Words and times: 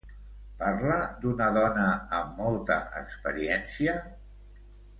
Parla 0.61 0.95
d'una 1.25 1.49
dona 1.57 1.85
amb 2.21 2.39
molta 2.41 2.79
experiència? 3.03 3.95